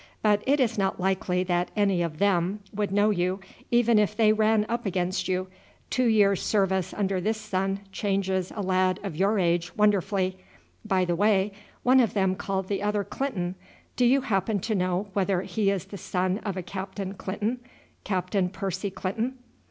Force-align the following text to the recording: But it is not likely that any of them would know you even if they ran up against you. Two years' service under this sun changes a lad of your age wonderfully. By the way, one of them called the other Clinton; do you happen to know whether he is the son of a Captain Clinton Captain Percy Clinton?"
But 0.23 0.41
it 0.47 0.59
is 0.59 0.79
not 0.79 0.99
likely 0.99 1.43
that 1.43 1.69
any 1.75 2.01
of 2.01 2.17
them 2.17 2.61
would 2.73 2.91
know 2.91 3.11
you 3.11 3.39
even 3.69 3.99
if 3.99 4.17
they 4.17 4.33
ran 4.33 4.65
up 4.67 4.87
against 4.87 5.27
you. 5.27 5.45
Two 5.91 6.05
years' 6.07 6.41
service 6.41 6.91
under 6.91 7.21
this 7.21 7.37
sun 7.39 7.81
changes 7.91 8.51
a 8.55 8.63
lad 8.63 8.99
of 9.03 9.15
your 9.15 9.37
age 9.37 9.75
wonderfully. 9.77 10.39
By 10.83 11.05
the 11.05 11.15
way, 11.15 11.51
one 11.83 11.99
of 11.99 12.15
them 12.15 12.33
called 12.33 12.67
the 12.67 12.81
other 12.81 13.03
Clinton; 13.03 13.53
do 13.95 14.03
you 14.07 14.21
happen 14.21 14.59
to 14.61 14.73
know 14.73 15.07
whether 15.13 15.43
he 15.43 15.69
is 15.69 15.85
the 15.85 15.99
son 15.99 16.39
of 16.39 16.57
a 16.57 16.63
Captain 16.63 17.13
Clinton 17.13 17.59
Captain 18.03 18.49
Percy 18.49 18.89
Clinton?" 18.89 19.37